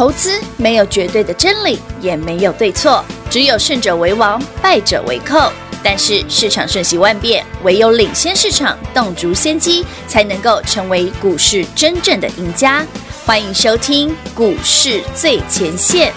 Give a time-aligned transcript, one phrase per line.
[0.00, 5.52] 投资没有绝对的真理，也没有对错，只有胜者为王，败者为寇。
[5.82, 12.82] 但是市场瞬息万变，唯有领先市场，洞烛先机，才能够成为股市真正的赢家。
[13.26, 16.14] 欢迎收听股市最前线。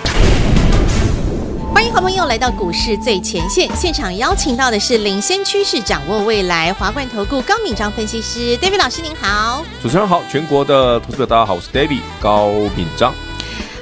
[1.73, 9.65] 欢迎好朋友来到股市最前线，现场邀请到的是领先趋势、掌握未来华冠投顾高敏章分析师 David 老师，您好。
[9.81, 12.47] 主持人好，全国的投资者大家好，我是 David 高
[12.77, 13.13] 敏章。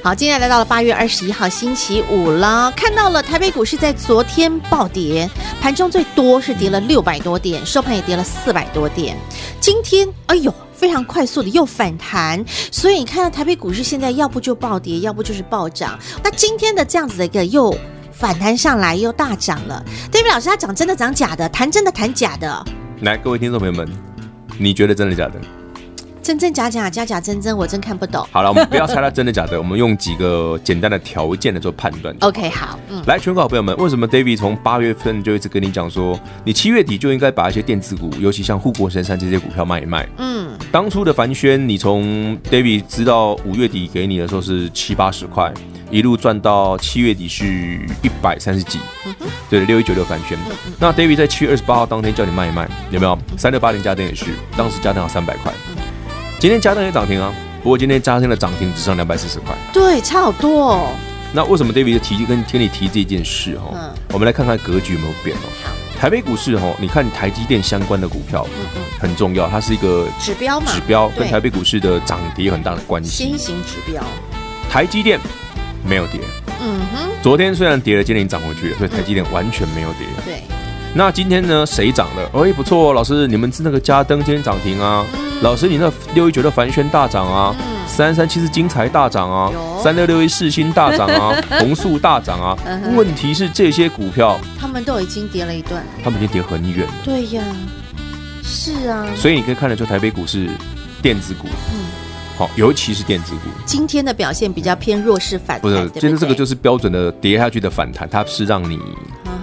[0.04, 5.30] 好，今天来到了八月二十一号星期五了，看到了台北股市在昨天暴跌，
[5.62, 9.16] 盘中最多是跌了六百多点，收盘也跌了四百多点。
[9.60, 16.00] 今天，哎呦，非常快速的又反弹，所以你看到台北股市现在要不就暴跌，要不就是暴涨。
[16.24, 17.72] 那今天的这样子的一个又
[18.12, 19.86] 反弹上来，又大涨了。
[20.12, 22.66] David 老师，他讲真的讲假的，谈真的谈假的。
[23.02, 23.88] 来，各位听众朋友们，
[24.58, 25.40] 你觉得真的假的？
[26.22, 28.26] 真真假假，假假真真，我真看不懂。
[28.32, 32.16] 好了，我们不要猜它真的假的，我们用几个简单的条件来做判断。
[32.22, 40.08] OK，好，嗯，来，全国好朋友们，为什么 David 从八月份就一直跟你讲说，你七月底就应该把一些电子股，尤其像护国神山这些股票卖一卖？
[40.18, 45.52] 嗯，当初的凡轩，你从 David 知道五月底给你的时候是七八十块，
[45.90, 47.46] 一路赚到七月底是
[48.04, 48.78] 一百三十几，
[49.50, 50.38] 对，六一九六凡轩。
[50.48, 53.18] 嗯嗯，那 David 在七月二十八号当天叫你卖一卖，有没有？
[53.38, 54.26] 三六八零家电也是，
[54.56, 55.52] 当时家电要三百块。
[56.42, 60.88] 今天嘉登也涨停啊，不过今天嘉登的涨停只剩两百四十块，对，差好多哦。
[61.34, 63.70] 那为什么 David 提跟跟你提这件事哈？
[63.76, 65.42] 嗯，我们来看看格局有没有变哦。
[65.64, 65.70] 好，
[66.00, 73.12] 台北股市哈，你看台积电相关的股票，嗯嗯，很重要，它是一个指标嘛，指标跟台北股市的涨跌有很大的关系。
[73.12, 74.04] 新型指标，
[74.68, 75.20] 台积电
[75.88, 76.22] 没有跌，
[76.60, 80.08] 嗯哼，昨天虽然跌了，今天已经涨回去了，所以台积电完全没有跌。
[80.26, 80.42] 对，
[80.96, 82.28] 那今天呢，谁涨了？
[82.34, 85.06] 哎，不错，哦老师，你们是那个嘉登今天涨停啊。
[85.42, 87.56] 老师，你那六一九的凡轩大涨啊，
[87.88, 89.52] 三三七是精材大涨啊，
[89.82, 92.56] 三六六一世芯大涨啊， 红速大涨啊。
[92.96, 96.88] 问题是这些股票，他们都已经跌了一段，他们已经跌很远。
[97.04, 97.44] 对呀，
[98.44, 99.04] 是啊。
[99.16, 100.48] 所以你可以看得出台北股市
[101.02, 101.86] 电子股，嗯，
[102.38, 105.62] 好，尤其是电子股，今天的表现比较偏弱势反弹。
[105.62, 108.80] 不是，今天这个就是标准的跌下去的反弹，它是让你。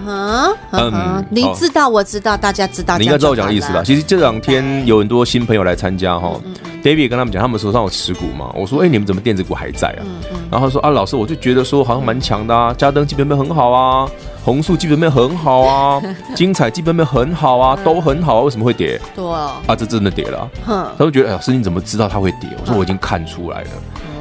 [0.09, 3.83] 嗯嗯，你知道，我知道，大家知道，你应该知道我讲的意思吧。
[3.83, 6.39] 其实这两天有很多新朋友来参加哈
[6.83, 8.51] ，David 也跟他们讲，他们手上有持股嘛。
[8.55, 10.01] 我说，哎，你们怎么电子股还在啊？
[10.49, 14.09] 然后他说啊，老师，我就觉得说好像蛮强的啊，嘉登基本面很好啊，
[14.43, 16.01] 红树基本面很好啊，
[16.35, 18.99] 精彩基本面很好啊，都很好啊，为什么会跌？
[19.15, 20.49] 对啊，这真的跌了。
[20.65, 22.49] 他们觉得，哎，老师你怎么知道它会跌？
[22.59, 23.69] 我说我已经看出来了。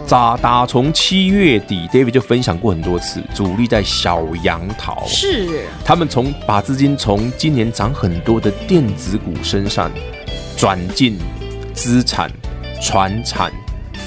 [0.08, 9.90] 打打从七月底，David 就分享过很多次，主力在小杨桃，是他们从把资金从今年涨很多的电子股身上
[10.56, 11.18] 转进
[11.74, 12.30] 资产、
[12.80, 13.52] 传产、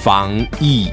[0.01, 0.89] 防疫，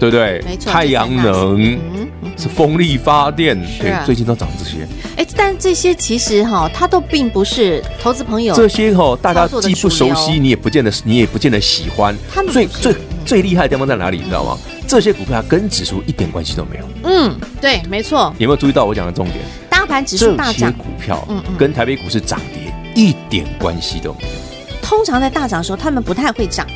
[0.00, 0.42] 对不对？
[0.44, 4.84] 没错，太阳能是，嗯嗯、是风力发电，对，啊、最近都涨这些。
[5.16, 12.16] 哎，但这些其实哈，它都并不是投资朋友这些哈，大家既不熟悉，你也不见得，你也不见得喜欢。
[12.32, 12.92] 他们最最。
[13.24, 14.18] 最厉害的地方在哪里？
[14.18, 14.58] 你知道吗？
[14.86, 16.84] 这些股票跟指数一点关系都没有。
[17.04, 18.32] 嗯，对，没错。
[18.38, 19.38] 有没有注意到我讲的重点？
[19.68, 24.28] 大盘指数大涨，股票嗯跟台北股市涨跌一点关系都没有。
[24.82, 26.66] 通常在大涨的时候，他们不太会涨。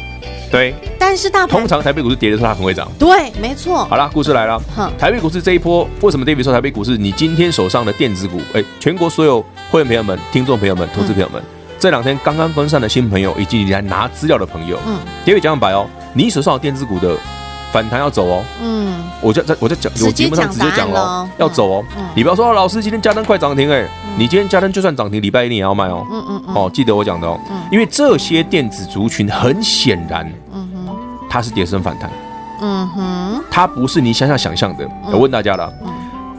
[0.50, 0.74] 对。
[0.98, 2.90] 但是大盘通常台北股市跌的时候，它很会涨。
[2.98, 3.84] 对，没错。
[3.86, 4.60] 好了，故事来了。
[4.74, 6.98] 哼，台北股市这一波，为什么 David 说台北股市？
[6.98, 11.42] 你今天手上的电子股，哎，全国所有会员朋友们、听众朋友们、投资朋友们，
[11.78, 15.88] 这两天刚刚分散的新朋友，以及你来拿资料的朋友，嗯，David 讲白哦。
[16.12, 17.16] 你手上有电子股的
[17.72, 21.84] 反弹要走哦，嗯，我在在我在讲，我节目上直接讲了，要走哦。
[22.14, 23.86] 你不要说老师今天加登快涨停哎，
[24.16, 27.38] 你今天加登就算涨停，礼拜一你也要卖哦，嗯嗯哦，记得我讲的哦，
[27.70, 30.96] 因为这些电子族群很显然，嗯哼，
[31.28, 32.10] 它是跌升反弹，
[32.62, 34.88] 嗯哼，它不是你想想想象的。
[35.12, 35.72] 我问大家了，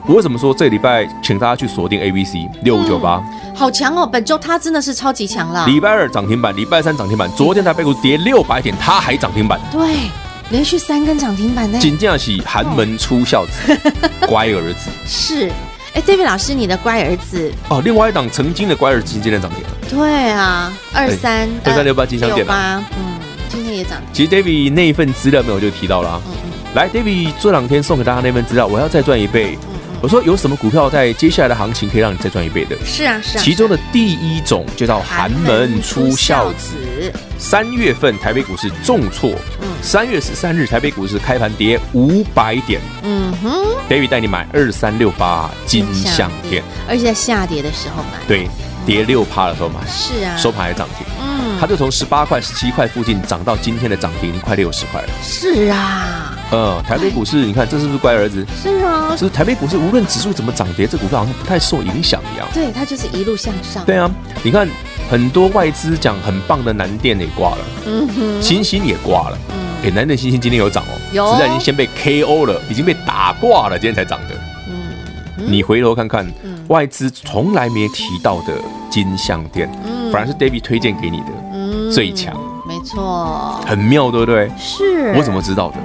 [0.10, 3.22] 我为什么说这礼拜请大家去锁定 A B C 六五九八？
[3.54, 4.10] 好强哦！
[4.12, 5.68] 本周它真的是超级强了。
[5.68, 9.62] 礼拜二涨停板，礼拜三涨停板，昨天台北股跌六百点，它还涨停板。
[9.72, 10.10] 对，
[10.50, 11.78] 连续三根涨停板呢。
[11.78, 13.80] 紧接着寒门出孝子，
[14.28, 14.90] 乖儿子。
[15.06, 15.48] 是，
[15.94, 17.80] 哎，David 老师，你的乖儿子哦。
[17.86, 19.70] 另外一档曾经的乖儿子今天涨停了。
[19.88, 22.84] 对啊，二三二三六八金香点吧。
[22.98, 24.00] 嗯，今天也涨。
[24.12, 26.20] 其实 David 那一份资料没有就提到了。
[26.26, 26.50] 嗯嗯。
[26.74, 29.56] 来，David 这两天送给大家那份资料，我要再赚一倍。
[30.02, 32.78] 我说有什么股票在接下来的行情可以让你再赚一倍的？
[32.86, 33.42] 是啊，是啊。
[33.42, 37.12] 其中的第一种就叫寒门出孝子。
[37.38, 39.32] 三月份台北股市重挫，
[39.62, 43.66] 嗯，三月十三日台北股市开盘跌五百点，嗯哼。
[43.90, 48.48] David 带你买二三六八金像电，而且在下跌的时候买，对，
[48.86, 55.10] 跌六趴的时候买，是啊，收盘还涨停，嗯，它就从十八块、十七块附近涨到今天的涨停快六十块了。
[55.22, 56.39] 是啊。
[56.52, 58.44] 呃，台北股市，你看这是不是乖儿子？
[58.60, 62.48] 是啊，就是台北股市，无论指数怎么涨跌，这股票好像不太受影响一样。
[62.54, 63.86] 对，它就是一路向上。
[63.86, 64.10] 对啊，
[64.42, 64.68] 你看
[65.12, 69.56] 很多外资讲很棒的南电也挂了，嗯哼，星星也挂了，嗯，
[69.86, 74.36] 哎，南电星星今天有涨哦，有，实在已经先被 KO 了，已经被打挂了，今天才涨的。
[74.68, 76.26] 嗯，你回头看看，
[76.70, 78.54] 外资从来没提到的
[78.90, 79.70] 金像电，
[80.12, 82.36] 反而是 David 推荐给你的，嗯，最强，
[82.68, 84.50] 没错，很妙，对不对？
[84.58, 85.78] 是，我怎么知道的？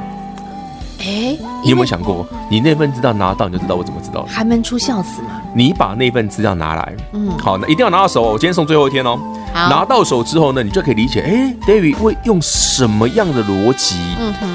[1.06, 4.29] 哎，你有没有想过，你那份资料拿到，你就知道我怎么知道的？
[4.33, 5.43] 寒门出孝子嘛。
[5.55, 8.33] 你把那份资料拿来，嗯，好，那一定要拿到手哦。
[8.33, 9.19] 我今天送最后一天哦。
[9.53, 13.97] 拿到手之后呢，你就可以理解，哎，David 会用什么样的逻辑，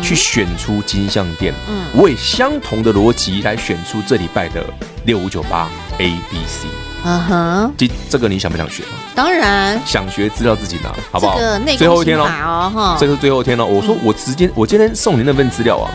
[0.01, 1.53] 去选出金像电？
[1.69, 4.61] 嗯，我也相同的逻辑来选出这礼拜的
[5.05, 5.69] 六五九八
[5.99, 6.67] A B C。
[7.05, 8.83] 嗯哼，这这个你想不想学？
[9.15, 11.37] 当然，想学资料自己拿，好不好？
[11.77, 13.65] 最后一天哦，哈，这个是最后一天了。
[13.65, 15.89] 我说我直接，我今天送你那份资料啊。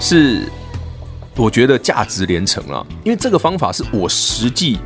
[0.00, 0.48] 是，
[1.36, 4.78] 我觉得价值连城了，因为这个方法是我实际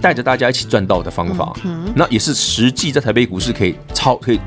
[0.00, 1.52] 带着大家一起赚到的方法，
[1.94, 4.40] 那也是实际在台北股市可以超可以。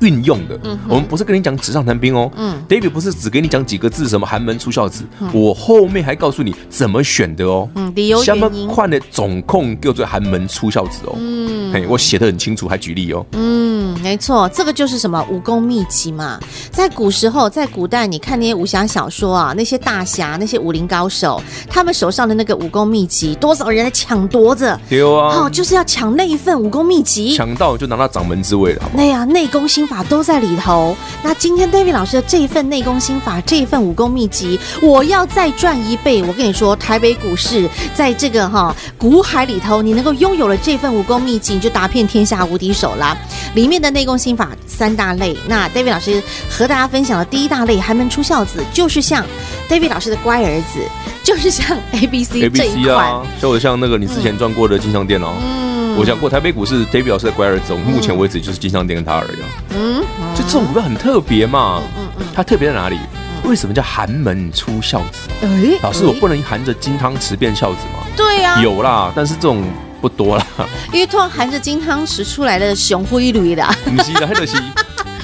[0.00, 2.30] 运用的，嗯、我们不是跟你讲纸上谈兵哦。
[2.36, 7.66] 嗯，David 不是只给你讲几个字，什么寒门出孝子，嗯、我后面还告诉你怎么选的哦。
[7.76, 8.68] 嗯，理由原因。
[8.68, 11.14] 换的总控叫做寒门出孝子哦。
[11.16, 13.24] 嗯，嘿，我写得很清楚，还举例哦。
[13.32, 13.65] 嗯，
[14.02, 16.38] 没错，这个就是什么武功秘籍嘛。
[16.70, 24.78] 在古时候，在古代，你看那些武侠小说啊，那些大侠，那些武林高手，他们手上的那个武功秘籍，多少人在抢夺着。
[24.88, 29.02] 丢啊，哦，就是要抢那一份武功秘籍，抢到就拿到掌门之位了，好不好？
[29.02, 30.96] 那呀，内功心法都在里头。
[31.22, 36.22] 那今天 David 老师的这一份内功心法，这一份武功秘籍，我要再赚一倍。
[36.22, 43.16] 我跟你说，台北股市在这个哈股海里头，你能够拥有了这份武功秘籍，你就打遍天下无敌手了。
[43.66, 49.26] 里面的内功心法三大类，那 David 老师和大家分享的第一大类，寒门出孝子，就是像
[49.68, 50.78] David 老师的乖儿子，
[51.24, 55.34] 就是像 A B C 这一款，就像那个你之前赚过的金像店哦。
[55.42, 59.38] 嗯我讲过，台北股市 David 老师的乖儿子，目前为止就是金像店跟他而已。
[59.74, 60.00] 嗯，
[60.36, 61.82] 就这种股票很特别嘛。
[61.98, 62.96] 嗯嗯，它特别在哪里？
[63.42, 65.28] 为什么叫寒门出孝子？
[65.42, 68.06] 哎，老师，我不能含着金汤匙变孝子吗？
[68.16, 69.64] 对呀，有啦，但是这种
[70.06, 70.46] 不多了。
[70.92, 74.56] 因为突然含着金汤匙出来的熊灰驴的，不是的，很可惜。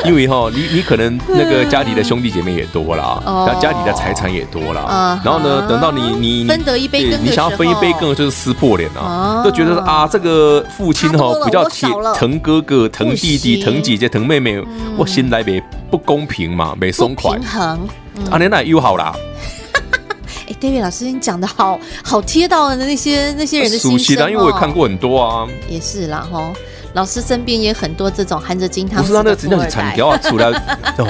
[0.05, 14.61] 因为哈，你你可能那个家里的兄弟姐妹也多啦，那家里的财产也多了，然后呢，等到你你分得一杯羹，你想要分一杯羹，就是撕破脸啊，都觉得啊，这个父亲哈比较疼疼哥哥、疼弟弟、疼姐姐、疼妹妹，
[14.97, 17.89] 我心来没不公平嘛，没松快，平衡。
[18.29, 19.15] 啊，你那又好啦。
[20.53, 24.29] 哎，David 老师，你讲的好好贴到的那些那些人的心声哦。
[24.29, 25.49] 因为我也看过很多啊。
[25.69, 26.53] 也是啦，哈。
[26.93, 29.01] 老师身边也很多这种含着金汤。
[29.01, 30.49] 不是他那个，那是产条啊，出来
[30.99, 31.09] 哦。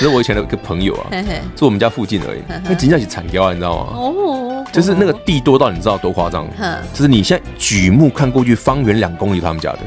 [0.00, 1.06] 这是我以前的一个朋友啊，
[1.54, 2.40] 住我们家附近而已。
[2.64, 3.92] 那真的是产条啊，你知道吗？
[3.94, 4.64] 哦。
[4.72, 6.48] 就是那个地多到你知道多夸张？
[6.92, 9.78] 就是你现在举目看过去，方圆两公里他们家的。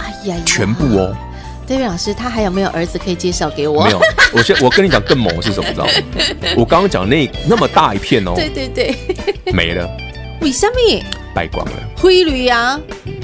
[0.00, 1.16] 哎呀，全部哦。
[1.66, 3.84] David 老师，他还有没有儿子可以介绍给我？
[3.84, 4.00] 没有。
[4.34, 5.68] 我先我跟你讲更猛是什么？
[5.72, 5.90] 知道吗？
[6.56, 8.32] 我刚刚讲那那么大一片哦。
[8.34, 8.94] 对对对。
[9.52, 9.88] 没了。
[10.40, 11.02] 为什么？
[11.34, 11.72] 败光了。
[11.96, 12.78] 灰驴呀。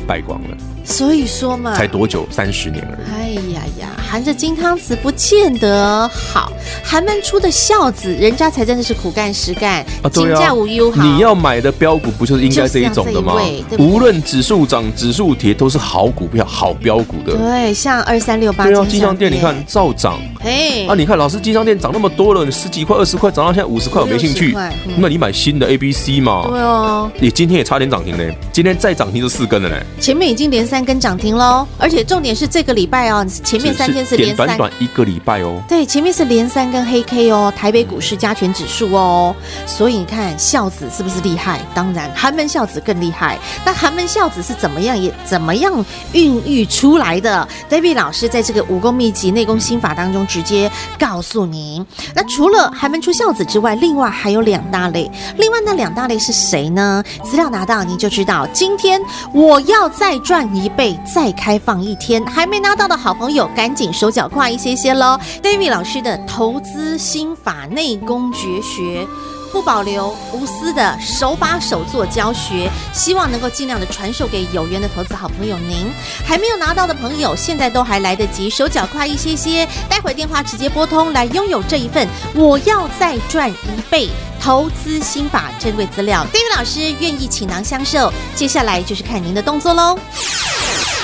[0.06, 0.56] 败光了。
[0.88, 2.26] 所以说嘛，才多久？
[2.31, 3.14] 三十年而已。
[3.14, 6.50] 哎呀呀，含着金汤匙不见得好。
[6.82, 11.02] 寒门出的孝子，人家才真的是苦干实干，金价无忧好。
[11.02, 13.34] 你要买的标股不就是应该这一种的吗？
[13.79, 17.36] 无论指数涨、指数跌，都是好股票、好标股的。
[17.36, 20.19] 对，像二三六八金像店，你看照涨。
[20.41, 24.57] 哎，啊，你看老师金商店涨那么多了，你十几块、二十块涨到现在五十块，我没兴趣。
[24.97, 26.47] 那你买新的 A、B、C 嘛？
[26.49, 27.11] 对哦。
[27.21, 29.83] 你今天也差点涨停嘞，今天再涨停就四根了嘞。
[30.01, 30.79] 前面已经连三。
[30.79, 35.61] 三根涨停喽，而且重点是这个礼拜哦，前面三天是连三，短短一个礼拜哦。
[35.69, 39.35] 对，前面是连三根黑 K 哦，台北股市加权指数哦，
[39.67, 41.61] 所以你看孝子是不是厉害？
[41.75, 43.37] 当然，寒门孝子更厉害。
[43.67, 51.85] 那寒门孝子是怎么样也怎么样孕育出来的？David 老师在这个武功秘籍内功心法当中直接告诉您。
[52.15, 55.11] 那除了还门出孝子之外，另外还有两大类。
[55.37, 57.03] 另外那两大类是谁呢？
[57.25, 58.47] 资料拿到您就知道。
[58.53, 59.03] 今天
[59.35, 60.69] 我要再赚一。
[60.79, 69.05] 倍再开放一天，还没拿到的好朋友，赶紧手脚快一些些喽！David 老师的投资心法内功绝学，
[69.52, 75.90] 不保留、无私的手把手做教学，希望能够尽量的传授给有缘的投资好朋友您。
[76.24, 82.06] 还没有拿到的朋友，现在都还来得及，手脚快一些些，待会电话直接拨通来拥有这一份。
[82.34, 84.08] 我要再赚一倍
[84.40, 88.12] 投资心法珍贵资料，David 老师愿意倾囊相授。
[88.34, 89.98] 接下来就是看您的动作喽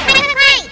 [0.06, 0.18] 快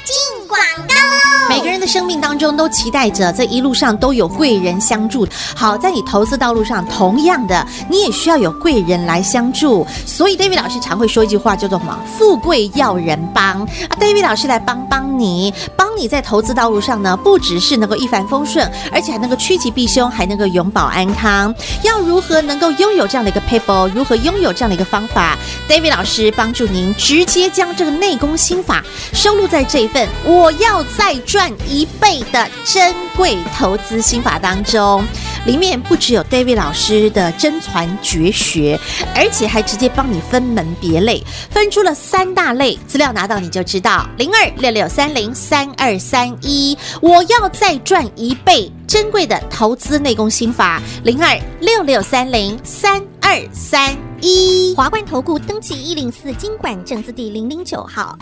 [0.05, 0.95] 进广告。
[1.53, 5.29] 每个人的生命当中都期待着这一路上都有贵人相助。
[5.55, 9.87] 好，在你投资道路上，同样的，你也需要有贵人来相助。
[10.07, 11.95] 所以，David 老师常会说一句话，叫做什么？
[12.17, 21.55] 富贵要人帮啊！David 老师来帮帮你，帮你在投资道路上呢，不只是能够一帆风顺，而且还能够趋吉避凶，还能够永保安康。
[21.83, 23.89] 要如何能够拥有这样的一个 paper？
[23.95, 25.37] 如何拥有这样的一个方法
[25.69, 28.83] ？David 老师帮助您直接将这个内功心法
[29.13, 35.05] 收录在这一份我要再赚赚一倍的珍贵投资心法当中。
[35.45, 38.79] 里面不只有 David 老师的真传绝学，
[39.13, 41.21] 而且还直接帮你分门别类，
[41.51, 42.79] 分出了三大类。
[42.87, 44.09] 资料拿到你就知道。
[44.19, 50.81] 零二六六三零三二三一，我要再赚一倍珍贵的投资内功心法。
[51.03, 58.17] 零二六六三零三二三一，华冠投顾登记一零四金管证字第零零九号。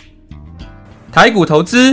[1.12, 1.92] 台股投资，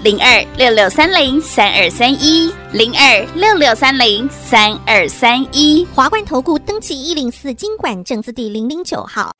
[0.00, 9.32] 零二六六三零三二三一，零二六六三零三二三一，华冠投顾登记一零四金管证字第零零九号，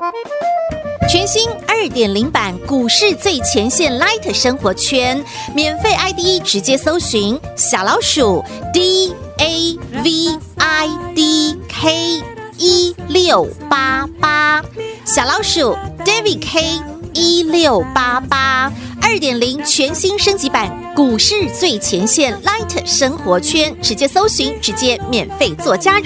[1.08, 5.24] 全新二点零版股市最前线 Light 生活圈，
[5.54, 12.20] 免费 ID 直接搜寻小老鼠 D A V I D K
[12.58, 14.60] 一六八八，
[15.04, 18.72] 小老鼠 David K 一六八八。
[19.02, 26.04] 二点零全新升级版股市最前线 Light 生活圈，直接搜寻，直接免费做加入。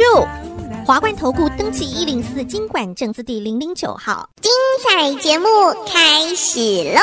[0.86, 4.50] 华冠投顾登记一零四经管证字第零零九号，精
[4.82, 5.46] 彩节目
[5.86, 7.00] 开始喽！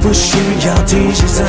[0.00, 1.44] 不需要提起责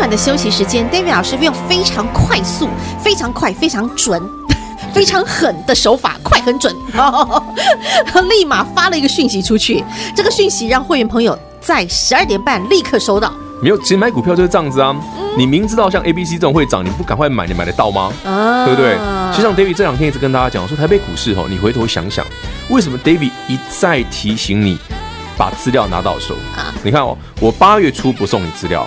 [0.00, 2.70] 短短的休息时间，David 老师用非常快速、
[3.04, 4.18] 非常快、非常准。
[4.94, 6.74] 非常狠的手法，快很准，
[8.30, 9.84] 立马发了一个讯息出去。
[10.16, 13.30] 这个讯息让会员朋友在十二点半立刻收到。
[13.60, 14.96] 没有，其实买股票就是这样子啊。
[15.36, 18.10] 你明知道像 A、B、C 这种会涨，你不赶快买，你买得到吗？
[18.24, 18.96] 啊，对不对？
[19.36, 22.24] 就像 David 这两天一直跟大家讲说，台北股市哦，你回头想想，
[22.70, 24.78] 为什么 David 一再提醒你？
[25.40, 26.68] 把资料拿到手啊！
[26.82, 28.86] 你看哦，我八月初不送你资料，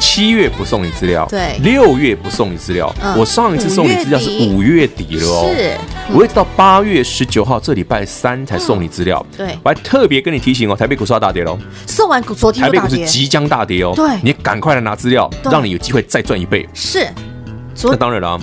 [0.00, 2.92] 七月不送你资料，对，六月不送你资料。
[3.16, 5.76] 我上一次送你资料是五月底了哦，是，
[6.12, 9.24] 我一直到八月十九号这礼拜三才送你资料。
[9.36, 11.56] 对，我还特别跟你提醒哦，台北股市要大跌喽。
[11.86, 16.68] 送完股昨天台北股市即将大跌哦，对，你赶快来拿资料，让你有机会再赚一倍。
[16.74, 17.06] 是，
[17.84, 18.40] 那当然了。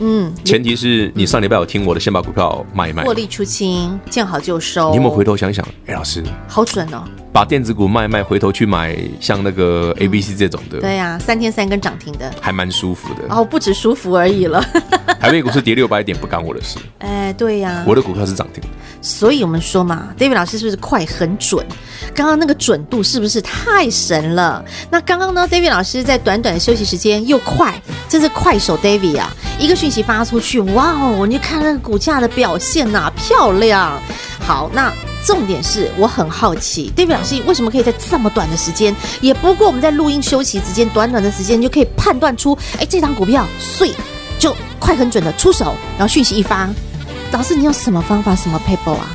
[0.00, 4.90] 嗯，前提是你上礼拜有听我的，先把股票卖一卖，获利出清，见好就收。
[4.90, 5.66] 你有没有回头想想？
[5.86, 7.04] 哎，老师，好准哦！
[7.32, 13.24] 把电子股卖一卖，回头去买像那个 A、B、C 这种的，对呀，三天三根涨停的，还蛮舒服的。
[13.28, 14.64] 哦，不止舒服而已了。
[15.20, 16.78] 台北股市跌六百点不干我的事。
[16.98, 18.62] 哎，对呀，我的股票是涨停。
[19.02, 21.64] 所以我们说嘛，David 老师是不是快很准？
[22.14, 24.64] 刚刚那个准度是不是太神了？
[24.90, 29.30] 那刚刚呢，David 老师在短短的休息时间又快，真是快手 David 啊！
[29.58, 33.92] 一个讯讯息发出去，哇哦，你看那个股价的表现呐、漂亮。
[34.40, 34.92] 好，那
[35.24, 43.92] 重点是我很好奇，David 老师为什么可以在这么短的时间，也不过我们在录音休息之间短短的时间，就可以判断出，哎，这张股票碎
[44.40, 46.68] 就快很准的出手，然后讯息一发，
[47.30, 49.06] 老师你用什么方法，什么 paper 啊？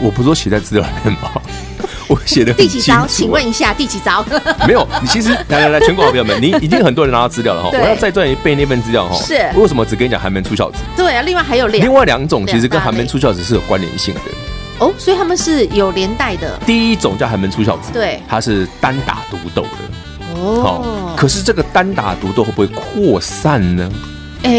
[0.00, 1.30] 我不是说写在资料里面吗？
[2.06, 3.06] 我写的第几招？
[3.06, 4.24] 请问一下第几招？
[4.68, 7.70] 没有，你其实来来来，全国好朋友们，你已经很多人拿到资料了哈。
[7.72, 9.16] 我要再赚一倍那份资料哈。
[9.22, 9.34] 是。
[9.56, 10.78] 为什么只跟你讲寒门出孝子？
[10.96, 11.82] 对啊，另外还有两。
[11.82, 14.20] 另外两种其实跟寒门出孝子是有关联性的。
[14.80, 16.58] 哦，所以他们是有连带的。
[16.66, 20.40] 第一种叫寒门出孝子，对，它是单打独斗的。
[20.40, 21.14] 哦。
[21.16, 23.90] 可是这个单打独斗会不会扩散呢？
[24.42, 24.50] 哎，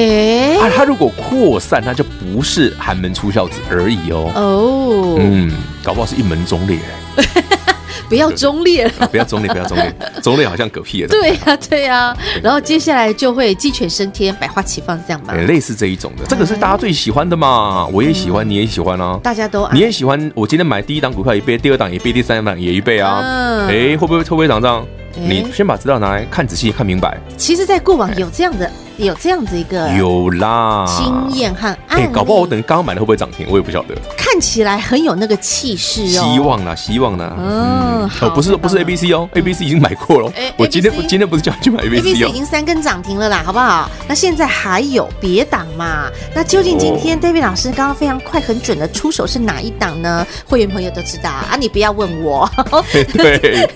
[0.65, 4.31] 啊，它如果扩散，那就不是寒门出孝子而已哦。
[4.35, 5.15] 哦。
[5.19, 5.51] 嗯，
[5.83, 6.79] 搞不好是一门忠烈。
[8.07, 11.07] 不要忠烈了， 不要忠烈，不要忠烈， 忠烈好像嗝屁了。
[11.07, 12.15] 对呀，对呀。
[12.43, 15.33] 然后接下来就会鸡犬升天，百花齐放，这样吧。
[15.33, 17.87] 类似这一种的，这个是大家最喜欢的嘛。
[17.87, 19.19] 我也喜欢，你也喜欢啊。
[19.23, 20.31] 大家都，你也喜欢。
[20.35, 23.21] 我今天买第一档股票一倍，第二档一倍，第三档也一倍啊。
[23.23, 24.85] 嗯哎，会不会会不会涨涨？
[25.17, 27.17] 你先把资料拿来看仔细，看明白。
[27.37, 28.69] 其实，在过往有这样的。
[28.97, 33.95] 有这样子一个有啦经验和案例，哎，搞不好我等于刚刚买的会不会涨停，我也不晓得。
[34.17, 37.33] 看起来很有那个气势哦，希望啦，希望啦。
[37.37, 40.31] 嗯，哦，不是不是 A B C 哦，A B C 已经买过了。
[40.57, 43.89] 我今天我今天不是叫你去买 A B C 哦已经三根涨停了啦，好不好？
[44.07, 46.09] 那现在还有别档嘛？
[46.33, 50.25] 那究竟今天 David 老师刚刚非常快很准的出手是哪一档呢？
[50.47, 52.49] 会员朋友都知道啊，你不要问我。
[53.13, 53.69] 对，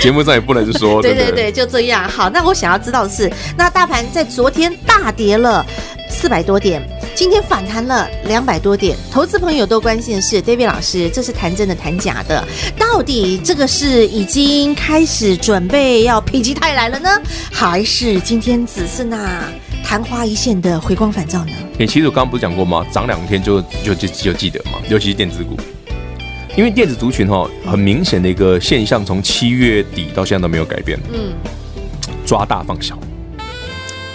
[0.00, 1.00] 节目上也不能说。
[1.02, 2.08] 对对对，就这样。
[2.08, 4.66] 好，那我想要知道的是，那大盘在昨天。
[4.66, 5.64] 天大跌了
[6.08, 6.82] 四百多点，
[7.14, 8.96] 今天反弹了两百多点。
[9.12, 12.42] 投资朋友都关心的是，David 老师，这是谈真的谈假的？
[12.78, 17.08] 到底这个是已经开始准备要否极泰来了呢，
[17.52, 19.44] 还是今天只是那
[19.84, 21.52] 昙花一现的回光返照呢？
[21.78, 22.84] 你其实我刚刚不是讲过吗？
[22.90, 25.54] 涨两天就就就就记得嘛，尤其是电子股，
[26.56, 30.98] 因为电子族群哈，很明显的一个现象，从七月底到现在都没有改变。
[31.12, 31.34] 嗯，
[32.24, 32.98] 抓大放小。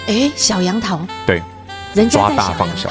[0.08, 1.42] 哎，小杨桃，对，
[1.94, 2.90] 人家抓大放小，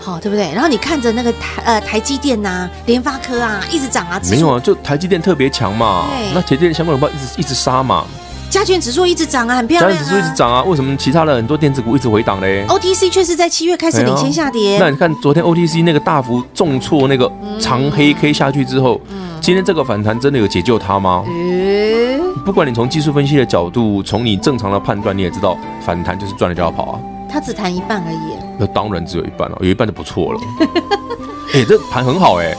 [0.00, 0.52] 好，对不对？
[0.52, 8.06] 然后你看着那个台呃台积电呐、联发科啊，一直涨啊，没有啊，就台积电特别强嘛，那台积电相关股票一直一直杀嘛，
[8.48, 17.30] 加权指数一直涨啊，很漂亮，加权指数一直涨啊，为什么其他的很多电子股一直回档嘞？OTC 却是在七月开始领先下跌，那你看昨天 OTC 那个大幅重挫那个
[17.60, 19.00] 长黑 K 下去之后，
[19.40, 21.24] 今天这个反弹真的有解救它吗？
[22.44, 27.00] 不管你从技术分析的角度，从你正常的判断，你也知道反弹就是赚了就要跑啊。
[27.28, 28.38] 它只弹一半而已。
[28.58, 30.40] 那当然只有一半了，有一半就不错了。
[31.52, 32.56] 哎，这盘很好哎，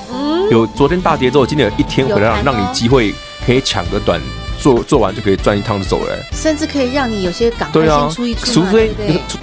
[0.52, 3.14] 有昨天大跌之后，今天有一天回来让让你机会
[3.46, 4.20] 可以抢个短，
[4.60, 6.16] 做做完就可以赚一趟就走了。
[6.32, 8.46] 甚至可以让你有些赶快先出一出。
[8.54, 8.92] 除非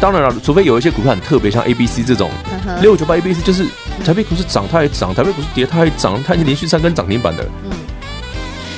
[0.00, 2.30] 当然了，除非有一些股票很特别，像 A B C 这种
[2.80, 3.66] 六九八 A B C，就是
[4.04, 7.46] 台北股市涨它也涨，台北股市跌它也涨，它已经连续三根涨停板的。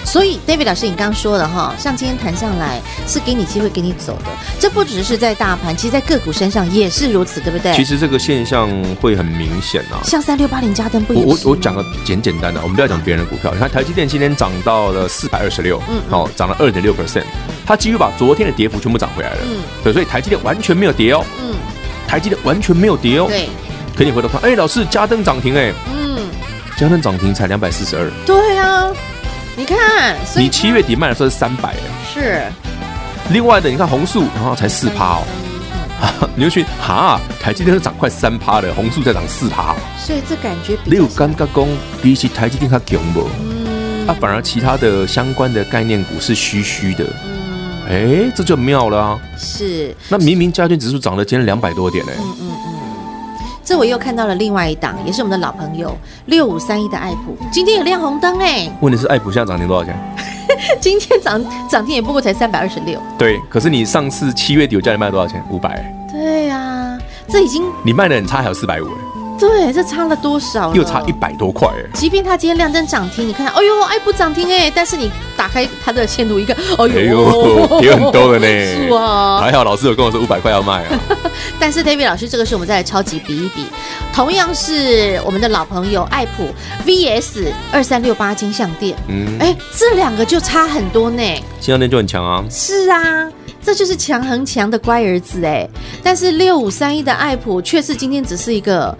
[0.07, 7.75] 所以，David 老师，你刚刚说的哈，像今天谈上来是给你机会给你走的，这不只是在大盘，其实在个股身上也是如此，对不对？
[7.75, 9.99] 其实这个现象会很明显啊。
[10.05, 11.12] 像三六八零家登不？
[11.12, 13.53] 我我讲个简简单的，我们不要讲别人的股票。
[13.53, 17.25] 你看台积电今天涨到了四百二十六，嗯，好，涨了二点六 percent，
[17.66, 21.53] 它几乎把昨天的跌幅全部涨回来了，嗯，对，所以台积电完全没有跌哦，嗯，
[22.07, 23.49] 台积电完全没有跌哦，对。
[23.97, 26.19] 可你回头看，哎，老师，加登涨停哎，嗯，
[26.79, 28.56] 加登涨停才两百四十二，对啊。
[29.59, 31.75] 你看，你七月底卖的时候是三百，
[32.12, 32.42] 是，
[33.31, 41.66] 另外的你看红树，然后才四趴哦， 你就去哈，台积电都涨快三趴了，红树再涨四趴，所以这感觉你有感觉讲
[42.03, 43.31] 比起台积电它强不？
[43.40, 47.05] 嗯，啊，反而其他的相关的概念股是虚虚的。
[47.25, 47.33] 嗯。
[47.88, 49.19] 哎，这就妙了啊！
[49.38, 52.12] 是，那明明加权指数涨了今天两百多点呢。
[52.19, 52.46] 嗯嗯嗯，
[53.67, 55.93] 这我又看到了另外一档，也是我们的老朋友
[56.27, 58.71] 六五三一的爱普，今天有亮红灯哎。
[58.81, 59.93] 问题是爱普现在涨停多少钱？
[60.81, 62.97] 今天涨涨停也不过才三百二十六。
[63.19, 65.45] 对，可是你上次七月底我叫你卖多少钱？
[65.51, 65.85] 五百。
[66.13, 68.87] 对呀、啊，这已经你卖的很差，还有四百五
[69.38, 70.75] 对，这差了多少？
[70.75, 71.90] 又差一百多块哎！
[71.94, 74.70] 即便它今天亮灯涨停，你看，哎呦，爱普涨停哎！
[74.75, 78.46] 但是你打开它的线图一看，哎呦，跌很多了呢。
[78.46, 81.01] 是啊，还好老师有跟我说五百块要卖啊。
[81.61, 83.66] 但是 David 老师，这个是我们再来超级比一比，
[84.12, 86.49] 同样是我们的老朋友爱普
[86.87, 91.22] VS 二三六八金项店，嗯，哎，这两个就差很多呢。
[91.61, 92.42] 金项店就很强啊。
[92.51, 93.29] 是啊，
[93.62, 95.68] 这就是强横强的乖儿子哎。
[96.03, 98.96] 但是六五三一的爱普却是今天只是一个。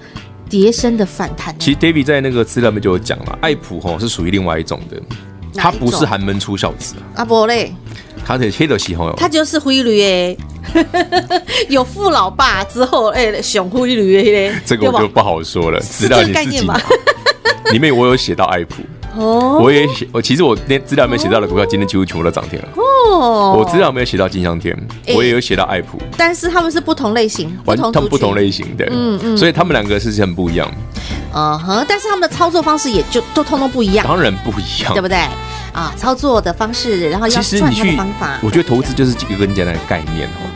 [0.49, 1.55] 碟升的反弹。
[1.59, 5.01] 其实 David 在那个资料里面就有讲了，爱普吼是属于另外一种的，
[5.55, 7.03] 它不是寒门出孝子啊。
[7.17, 7.73] 阿伯嘞，
[8.25, 10.37] 他的黑的时候，他就是灰驴哎，
[11.69, 14.53] 有富老爸之后哎，熊灰驴嘞。
[14.65, 16.67] 这个我就不好说了，资料你自己。
[17.73, 18.83] 里面我有写到爱普。
[19.17, 22.69] 哦，我也写，我其实我那资料里面写到的股票，今天几乎全部都涨停了。
[22.77, 24.77] 哦，我资料没有写到金香天，
[25.15, 30.71] 我也有写到爱普，但是他们是不同类型，完他们不同类型的，嗯嗯，所以他们两个是很不一样。
[31.33, 35.19] 嗯哼，但是他们的操作方式也就都通通不一样，当然不一样，对不对？
[35.73, 40.49] 啊，操作的方式，然后要赚钱的方法，我觉得投资就是一个很简单的概念哦，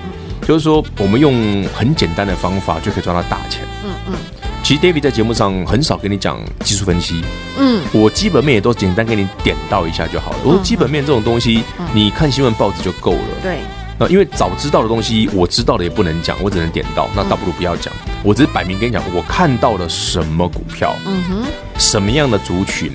[0.47, 3.63] 就是说我们用很简单的方法就可以赚到大钱。
[3.85, 4.15] 嗯嗯。
[4.63, 7.23] 其实 David 在节目上很少跟你讲技术分析，
[7.59, 10.39] 嗯，我基本面也都简单给你点到一下就好了。
[10.45, 13.19] 我说基本面这种东西，你看新闻报纸就够了。
[13.43, 13.59] 对，
[13.99, 17.93] 那因为早知道的东西，我知道的也不能讲，我只能点到，那倒不如不要讲。
[18.23, 21.45] 我只是摆明跟你讲，我看到了什么股票，嗯哼，
[21.79, 22.93] 什么样的族群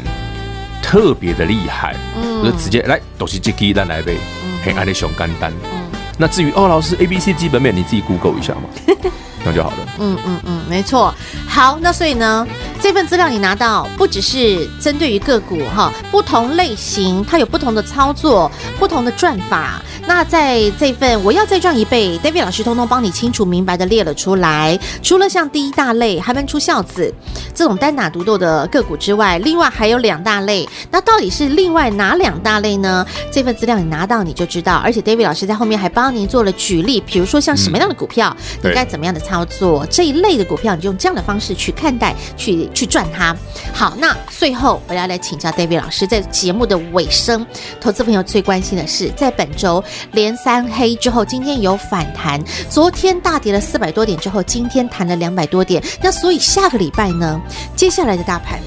[0.81, 4.15] 特别的厉害，嗯，我就直接来都是这鸡蛋来呗，
[4.63, 5.51] 嘿，爱的熊肝丹。
[5.63, 5.81] 嗯，
[6.17, 8.61] 那至于哦，老师 A B C 基本面你自己 Google 一下嘛。
[9.45, 9.77] 那就好了。
[9.99, 11.13] 嗯嗯嗯，没错。
[11.47, 12.45] 好，那所以呢，
[12.81, 19.81] 这份资料你拿到，不只是针对于个股哈，不同类型它有不同的操作，不同的赚法。
[20.07, 24.77] 那在这份我要再赚一倍，David 老师通通帮你清楚明白的列了出来。
[25.01, 27.11] 除了像第一大类寒门出孝子
[27.55, 30.67] 这种单打独斗的个股之外，另外还有两大类。
[30.91, 33.05] 那到底是另外哪两大类呢？
[33.31, 34.75] 这份资料你拿到你就知道。
[34.83, 43.35] 而且 David 老师在后面还帮您做了举例，比如说像什么样的股票，嗯、你该怎么样的操作这一类的股票，你就用这样的方式去看待，去去赚它。
[43.73, 47.45] 好，那最后我要来请教 David 老师，在节目的尾声，
[47.81, 49.83] 投资朋友最关心的是，在本周。
[50.13, 52.41] 连三黑之后，今天有反弹。
[52.69, 55.83] 昨天大跌了四百多点之后，今天弹了两百多点。
[56.01, 57.41] 那所以下个礼拜呢？
[57.75, 58.59] 接下来的大盘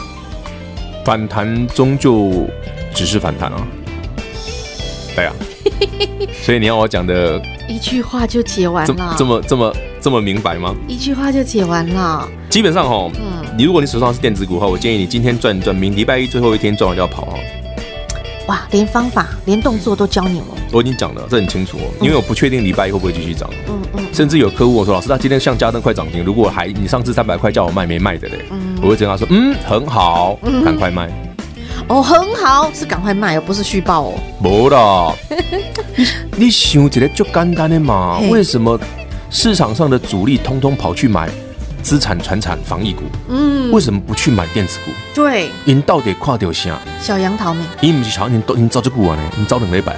[1.04, 2.46] 反弹终究
[2.94, 3.66] 只是反弹啊。
[5.14, 5.34] 对啊，
[6.42, 10.74] 所以你要我讲的 一句话就解完了，这么这么这么明白吗？
[10.86, 12.28] 一句话就解完了。
[12.48, 17.34] 基本上哈，嗯，你如果你手上是电子股的话，我建议你今天赚赚，明礼拜一最后一天赚完就要跑哈。
[18.46, 20.46] 哇，连方法、连动作都教你了。
[20.72, 21.82] 我已经讲了，这很清楚哦。
[22.00, 23.48] 因为我不确定礼拜一会不会继续涨。
[23.68, 24.06] 嗯嗯。
[24.12, 28.78] 甚至有客户我说：“老师，他今天像嘉登快涨停，如果还你上次三百块叫我卖没卖的嘞？”嗯。
[28.80, 31.10] 我会跟他说：“嗯，很好，赶快卖。”
[31.88, 34.14] 哦，很好，是赶快卖哦，不是续报哦。
[34.42, 35.12] 没啦。
[35.96, 36.06] 你
[36.36, 38.18] 你想起来就简单的嘛？
[38.30, 38.78] 为什么
[39.30, 41.28] 市场上的主力通通跑去买？
[41.80, 44.90] 资产、传产、防疫股，嗯，为什么不去买电子股？
[45.14, 46.76] 对，您到底跨掉啥？
[47.00, 47.62] 小杨桃没？
[47.80, 49.94] 你不是小杨，都你早就股完了，你早两礼拜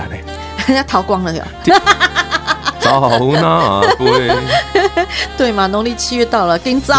[0.66, 1.42] 人家 逃光了哟。
[2.80, 4.30] 早哪会？
[5.36, 5.66] 对嘛？
[5.66, 6.96] 农历七月到了，更早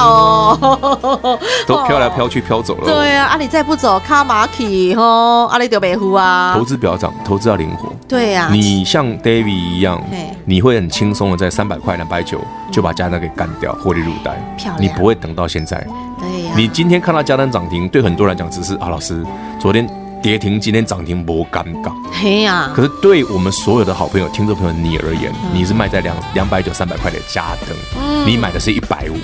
[0.62, 2.86] 哦，都 飘来飘去，飘走了。
[2.86, 6.54] 对啊，阿里再不走，卡马奇吼，阿里就白呼啊。
[6.56, 7.91] 投资不要涨，投资要灵活。
[8.08, 10.02] 对呀，你像 David 一样，
[10.46, 12.39] 你会很轻松的在三百块、两百九
[12.72, 14.32] 就把加单给干掉，获利入袋。
[14.58, 15.78] 漂亮，你不会等到现在。
[16.20, 19.24] 对呀，你今天看到加单涨停，对很多人来讲只是啊，老师
[19.60, 20.01] 昨天。
[20.21, 21.91] 跌停，今天涨停，不尴尬。
[22.12, 22.73] 嘿呀、啊！
[22.75, 29.17] 可是对我们所有的好朋友、听众朋友你而言，嗯、你是卖在两两百九、三百块的加灯，嗯、你买的是一百五，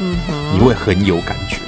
[0.00, 1.58] 嗯哼，你会很有感觉。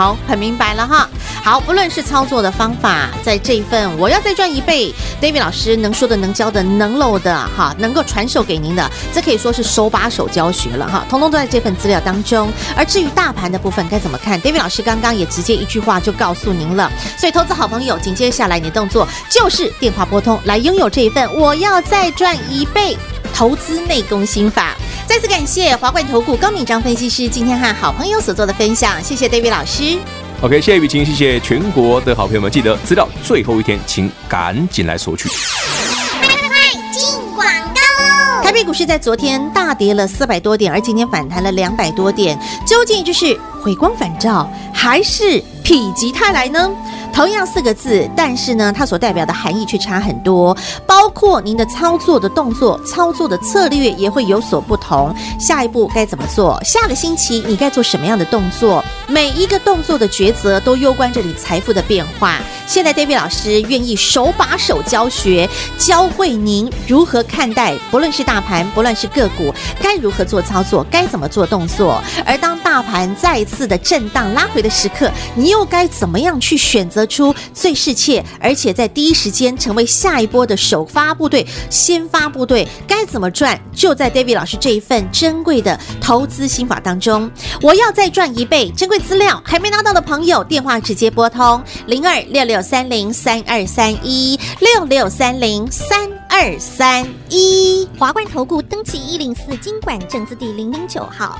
[0.00, 1.06] 好，很明白了哈。
[1.44, 12.50] 好，不论是操作的方法，在这一份我要再赚一倍，David 老师能说的、能教的、能漏的哈，能够传授给您的，这可以说是手把手教学了哈，通通都在这份资料当中。
[12.74, 16.90] 而至于大盘的部分该怎么看，David 老师刚刚也直接一句话就告诉您了。
[17.18, 22.96] 所以，投资好朋友，紧接下来你的动作就是电话拨通来拥有这一份我要再赚一倍
[23.34, 24.74] 投资内功心法。
[25.10, 29.98] 再次感谢华冠投顾高敏章分析师今天和好朋友所做的分享，谢谢 David 老师。
[30.40, 35.28] OK，谢谢雨晴，谢谢全国的好朋友们，记得资料最后一天，请赶紧来索取。
[35.28, 37.44] 快快进广
[37.74, 38.40] 告！
[38.44, 46.70] 台北股市在昨天大跌了四百多点，而今天反弹了两百多点，究竟就是回光返照，还是否极泰来呢？
[47.12, 55.14] 同样四个字，但是呢，它所代表的含义却差很多，包括您的操作的动作、操作的策略也会有所不同。
[55.38, 56.58] 下一步该怎么做？
[56.64, 58.82] 下个星期你该做什么样的动作？
[59.06, 62.38] 每一个动作的抉择都攸关着你财富的变化。
[62.66, 72.00] 现在 David 老师愿意手把手教学，教会您如何看待，不论是大盘，不论是个股，该如何做操作，该怎么做动作。
[72.24, 76.99] 而当大盘再次的震荡拉回的时刻，你又该怎么样去选择？
[77.00, 83.58] 得出最适切，而且在第一时间成为下一波的首发部队、先发部队，该怎么赚？
[83.72, 87.30] 就在 David 老师这一份珍贵的投资心法当中。
[87.62, 97.88] 我要再赚一倍，珍贵资料还没拿到的朋友，电话直接拨通零二六六三零三二三一六六三零三二三一。
[97.98, 101.38] 华冠投顾登记一零四经管证字第零零九号。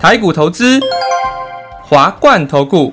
[0.00, 0.80] 台股投资，
[1.84, 2.92] 华冠投顾。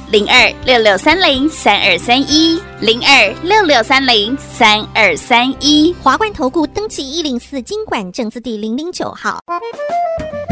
[0.11, 9.39] 零二六六三零三二三一，零二六六三零三二三一，华冠投顾登记一零四经管证字第零零九号，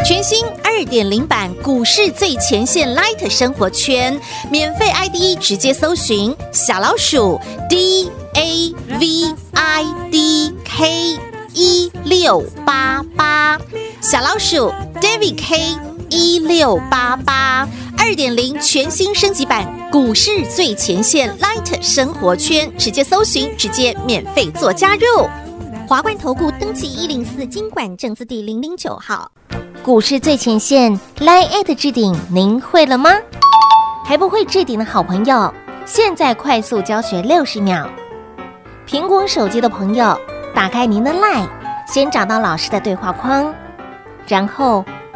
[0.05, 4.17] 全新二点零版股市最前线 Light 生活圈，
[4.49, 7.37] 免费 ID 直接搜寻小老鼠
[7.69, 11.19] D A V I D K
[11.53, 13.59] 一六八八，
[13.99, 17.67] 小老鼠 David K 一六八八。
[17.97, 25.29] 二点零全新升级版股市最前线 Light 生活圈，直接搜寻，直接免费做加入。
[25.87, 29.31] 华冠投顾登记一零四金管证字第零零九号。
[29.83, 33.11] 股市最前线 Light 置顶，您会了吗？
[34.05, 35.53] 还不会置顶的好朋友，
[35.85, 37.87] 现在快速教学六十秒。
[38.87, 40.19] 苹果手机的朋友，
[40.53, 41.49] 打开您的 Light，
[41.87, 43.53] 先找到老师的对话框，
[44.27, 44.83] 然后